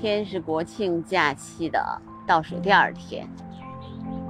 [0.00, 3.28] 天是国庆假期的倒数第二天，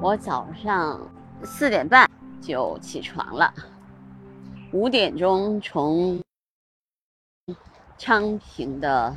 [0.02, 1.00] 我早上
[1.44, 3.54] 四点半就起床了，
[4.72, 6.20] 五点钟从
[7.96, 9.16] 昌平的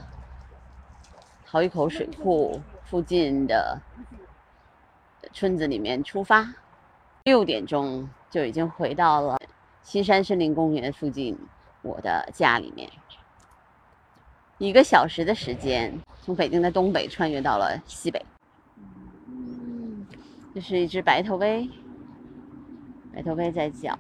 [1.43, 3.81] 陶峪口水库附近的
[5.31, 6.47] 村子里面出发，
[7.23, 9.39] 六点钟就已经回到了
[9.81, 11.35] 西山森林公园附近
[11.81, 12.87] 我的家里面。
[14.57, 18.23] 一个小时的时间，从北京的东北穿越到了西北。
[20.53, 21.69] 这是一只白头鹎，
[23.13, 23.97] 白头鹎在叫。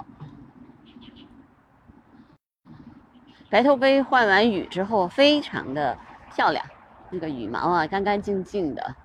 [3.49, 5.97] 白头鹎换完羽之后，非常的
[6.33, 6.63] 漂亮，
[7.09, 8.95] 那个羽毛啊，干干净净的，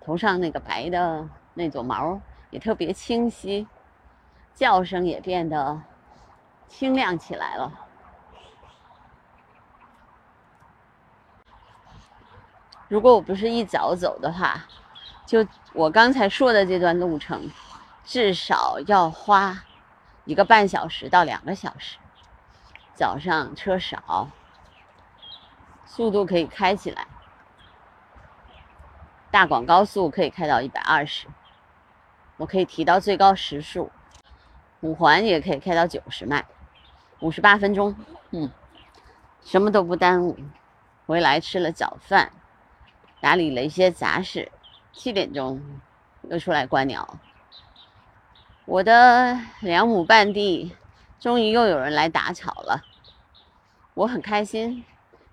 [0.00, 2.20] 头上那个白的那撮毛
[2.50, 3.66] 也特别清晰，
[4.54, 5.80] 叫声也变得
[6.68, 7.72] 清亮起来了。
[12.90, 14.64] 如果我不是一早走的话，
[15.24, 17.48] 就我刚才说的这段路程，
[18.04, 19.62] 至少要花
[20.24, 21.98] 一个半小时到两个小时。
[22.94, 24.28] 早上车少，
[25.86, 27.06] 速度可以开起来，
[29.30, 31.28] 大广高速可以开到一百二十，
[32.38, 33.92] 我可以提到最高时速，
[34.80, 36.44] 五环也可以开到九十迈，
[37.20, 37.94] 五十八分钟，
[38.32, 38.50] 嗯，
[39.44, 40.36] 什么都不耽误。
[41.06, 42.32] 回来吃了早饭。
[43.20, 44.50] 打理了一些杂事，
[44.92, 45.60] 七点钟
[46.28, 47.18] 又出来观鸟。
[48.64, 50.74] 我的两亩半地
[51.18, 52.82] 终于又有人来打草了，
[53.94, 54.84] 我很开心。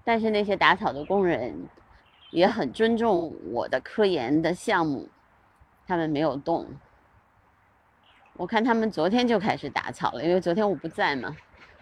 [0.04, 1.68] 但是那些打草的工人
[2.32, 5.10] 也很尊重我的科研的项目，
[5.86, 6.66] 他们没有动。
[8.34, 11.36] 我看他们昨天就开始打草了，因为昨天我不在嘛。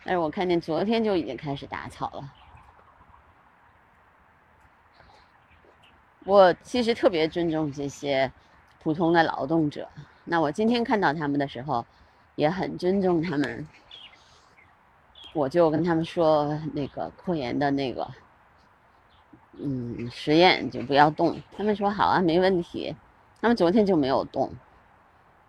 [0.03, 2.34] 但是我看见昨天就已经开始打草了。
[6.26, 8.31] 我其实特别尊重这些
[8.81, 9.88] 普通的劳动者。
[10.24, 11.86] 那我今天看到他们的时候，
[12.36, 13.68] 也很尊重他们。
[15.34, 18.09] 我就跟他们说，那个科研的那个，
[19.59, 21.40] 嗯，实验就不要动。
[21.56, 22.96] 他们说好啊，没问题。
[23.40, 24.52] 他们昨天就没有动。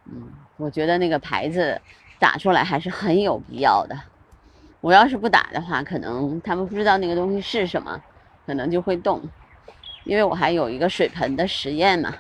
[0.05, 1.81] 嗯，我觉得那个牌子
[2.19, 3.97] 打出来还是很有必要的。
[4.83, 8.03] 我要是不打的话，可能他们不知道那个东西是什么，
[8.45, 9.23] 可能就会动。
[10.07, 12.15] 因为我还有一个水盆的实验嘛，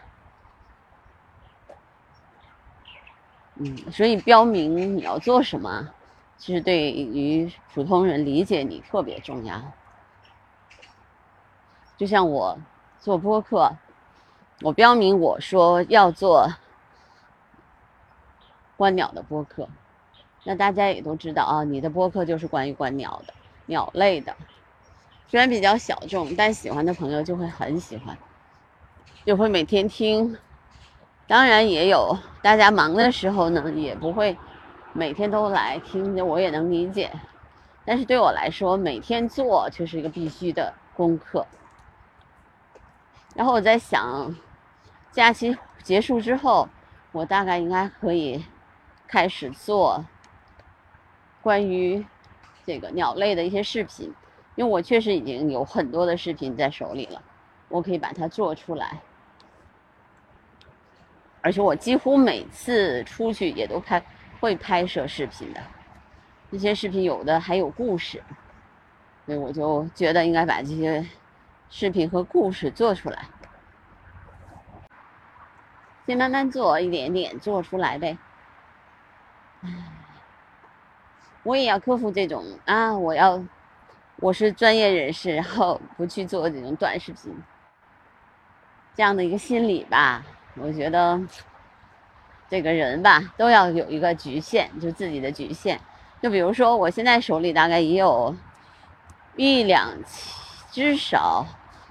[3.54, 5.88] 嗯，所以标明你要做什么，
[6.36, 9.62] 其实对于普通人理解你特别重要。
[11.96, 12.58] 就像我
[12.98, 13.70] 做播客，
[14.62, 16.52] 我标明我说要做
[18.76, 19.68] 观鸟的播客，
[20.42, 23.32] 那大家也都知道啊，你的播客就是关于观鸟的，
[23.66, 24.36] 鸟类的。
[25.28, 28.16] 虽然比较小众，但喜欢的朋友就会很喜欢，
[29.24, 30.36] 就会每天听。
[31.26, 34.36] 当然也有大家忙的时候呢，也不会
[34.92, 37.10] 每天都来听，我也能理解。
[37.84, 41.44] 但是对我来说，每天做却是一个必须的功课。
[43.34, 44.34] 然后我在想，
[45.10, 46.68] 假期结束之后，
[47.10, 48.44] 我大概应该可以
[49.08, 50.04] 开始做
[51.42, 52.06] 关于
[52.64, 54.14] 这个鸟类的一些视频。
[54.56, 57.22] 因为我确实已经有很多的视频在手里了，
[57.68, 59.00] 我可以把它做出来，
[61.42, 64.02] 而且我几乎每次出去也都拍
[64.40, 65.60] 会拍摄视频的，
[66.50, 68.22] 这些视频有的还有故事，
[69.26, 71.06] 所以我就觉得应该把这些
[71.68, 73.26] 视频和故事做出来，
[76.06, 78.16] 先慢慢做，一点点做出来呗。
[79.60, 79.68] 唉，
[81.42, 83.44] 我也要克服这种啊，我要。
[84.18, 87.36] 我是专业人士，然后不去做这种短视频，
[88.94, 90.24] 这样的一个心理吧。
[90.54, 91.20] 我觉得
[92.48, 95.78] 这个人吧，都要有一个局限，就自己的局限。
[96.22, 98.34] 就比如说，我现在手里大概也有
[99.36, 99.92] 一两
[100.70, 101.46] 至少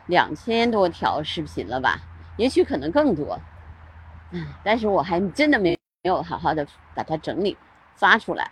[0.07, 1.99] 两千多条视频了吧，
[2.37, 3.39] 也许可能更多。
[4.31, 7.55] 嗯，但是我还真的没没有好好的把它整理
[7.95, 8.49] 发出来。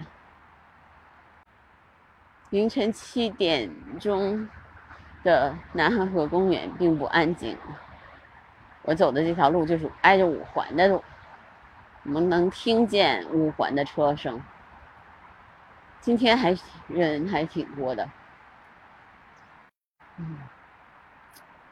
[2.54, 3.68] 凌晨七点
[4.00, 4.48] 钟
[5.24, 7.58] 的南海河公园并不安静。
[8.84, 11.04] 我走的这条路就是挨着五环的路，
[12.04, 14.40] 我们能听见五环的车声。
[16.00, 16.56] 今天还
[16.88, 18.08] 人还挺多的，
[20.18, 20.38] 嗯，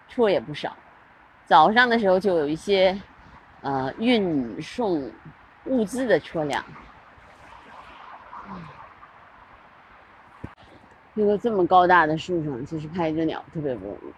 [0.08, 0.76] 车也不少。
[1.46, 3.00] 早上的时候就有一些
[3.62, 5.12] 呃运送
[5.66, 6.66] 物资的车辆。
[11.14, 14.14] 一个这么高大的树上，其实拍一只鸟特别不容易。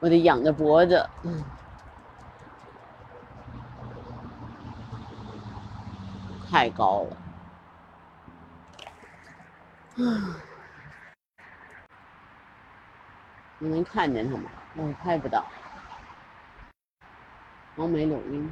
[0.00, 1.08] 我得仰着脖子，
[6.50, 7.16] 太高了，
[13.58, 14.50] 你能看见它吗？
[14.74, 15.44] 我拍不到，
[17.76, 18.50] 我没录音，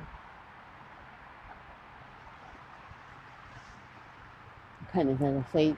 [4.93, 5.77] 看见它在飞。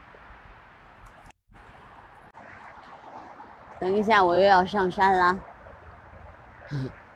[3.81, 5.39] 等一下，我又要上山啦。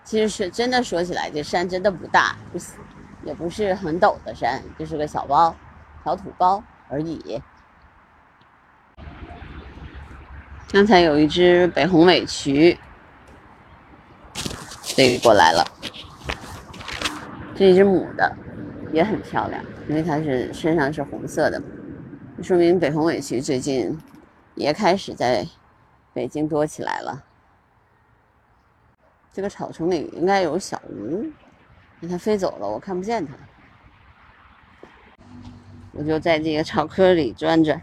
[0.05, 2.73] 其实是真的说起来，这山真的不大，不是，
[3.25, 5.55] 也不是很陡的山，就是个小包，
[6.05, 7.43] 小土包而已。
[10.73, 12.79] 刚才有一只北红尾渠
[14.83, 15.65] 飞过来了，
[17.55, 18.35] 这一只母的
[18.93, 21.63] 也很漂亮，因为它是身上是红色的，
[22.43, 23.99] 说明北红尾渠最近
[24.55, 25.47] 也开始在
[26.13, 27.25] 北京多起来了。
[29.33, 31.25] 这个草丛里应该有小吴，
[32.09, 33.35] 它飞走了，我看不见它。
[35.93, 37.81] 我就在这个草窠里转转，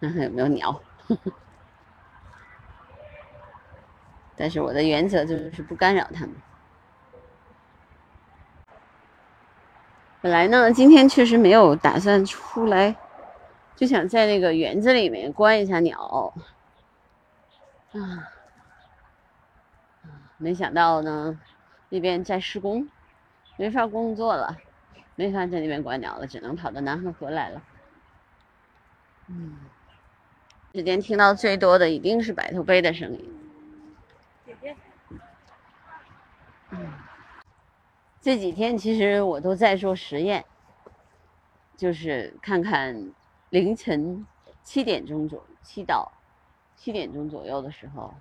[0.00, 0.80] 看看有没有鸟。
[4.36, 6.34] 但是我的原则就是不干扰它们。
[10.20, 12.96] 本来呢，今天确实没有打算出来，
[13.76, 16.32] 就想在那个园子里面观一下鸟。
[17.94, 18.30] 啊。
[20.36, 21.40] 没想到呢，
[21.88, 22.88] 那边在施工，
[23.56, 24.58] 没法工作了，
[25.14, 27.62] 没法在那边观鸟了，只能跑到南河河来了。
[29.28, 29.56] 嗯，
[30.72, 33.40] 这边听到最多的一定是白头鹎的声音。
[34.44, 34.76] 姐姐，
[36.70, 36.92] 嗯，
[38.20, 40.44] 这几天其实我都在做实验，
[41.76, 43.12] 就是看看
[43.50, 44.26] 凌晨
[44.62, 46.12] 七点钟左右七到
[46.84, 48.12] 七点钟左右的时候。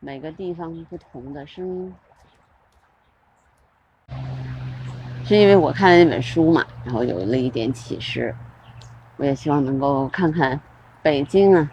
[0.00, 1.94] 每个地方不同的声音，
[5.24, 8.34] 是因为我看了那本书嘛，然后有了一点启示。
[9.16, 10.60] 我也希望能够看看
[11.02, 11.70] 北京啊，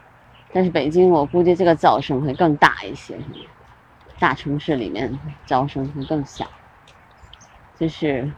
[0.53, 3.19] 但是北京我估计这个噪声会更大一些，
[4.19, 6.47] 大城市里面噪声会更小。
[7.75, 8.31] 这是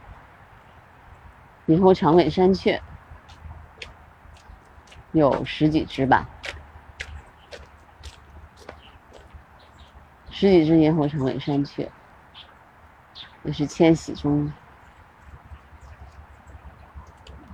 [1.66, 2.80] 猕猴长尾山雀，
[5.12, 6.26] 有十几只吧。
[10.40, 11.90] 十几只猕猴长尾山雀，
[13.42, 14.52] 也是迁徙中。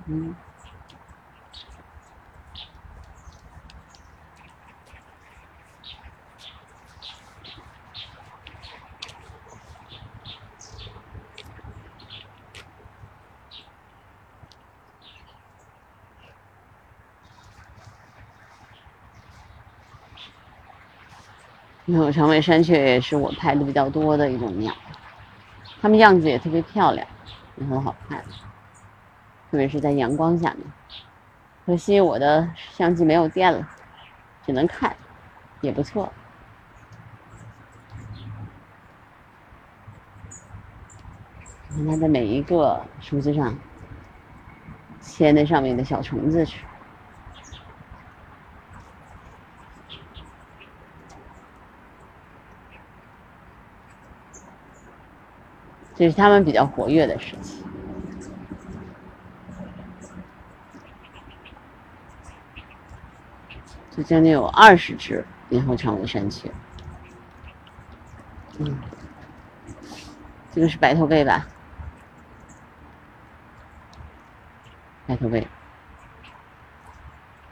[0.06, 0.36] 嗯，
[21.86, 24.74] 猕猴长尾山雀也是我拍的比较多的一种鸟，
[25.82, 27.06] 它们样子也特别漂亮，
[27.56, 28.24] 也很好看，
[29.50, 30.60] 特别是在阳光下面。
[31.66, 33.68] 可惜我的相机没有电了，
[34.46, 34.96] 只能看，
[35.60, 36.10] 也不错。
[41.68, 43.54] 看它的每一个树枝上
[45.00, 46.64] 牵那上面的小虫子去。
[55.96, 57.64] 这是他们比较活跃的时期，
[63.90, 66.50] 这将近有二十只猕猴长尾山雀。
[68.58, 68.76] 嗯，
[70.52, 71.46] 这个是白头鹎吧？
[75.06, 75.46] 白头鹎，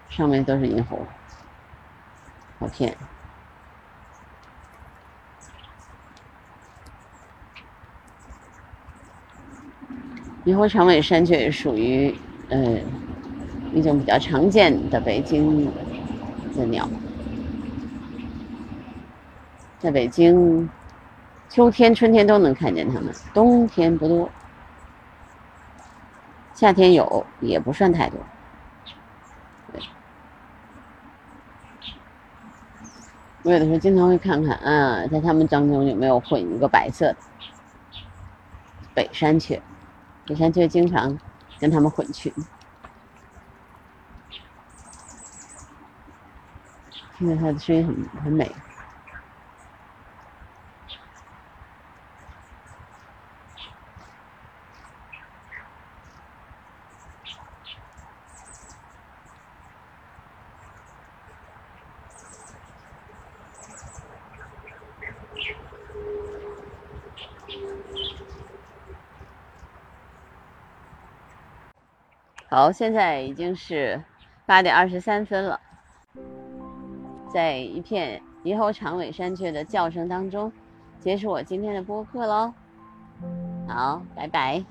[0.09, 1.07] 上面都是银猴，
[2.59, 2.97] 好骗。
[10.45, 12.13] 猕猴长尾山雀属于，
[12.49, 12.81] 呃，
[13.73, 15.71] 一种比较常见的北京
[16.57, 16.89] 的鸟，
[19.79, 20.69] 在北京，
[21.49, 24.29] 秋天、春天都能看见它们，冬天不多，
[26.55, 28.19] 夏天有，也不算太多。
[33.45, 37.17] 我有的时候经常会看看，啊，在它们当中有没有混一个白色的
[38.93, 39.63] 北山雀。
[40.27, 41.19] 以前就经常
[41.61, 42.33] 跟他们混群，
[47.19, 48.55] 听着他的声音很很美。
[72.53, 73.99] 好，现在已经是
[74.45, 75.59] 八点二十三分了，
[77.33, 80.53] 在一片猕猴长尾山雀的叫声当中，
[81.01, 82.53] 结束我今天的播客喽。
[83.67, 84.63] 好，拜拜。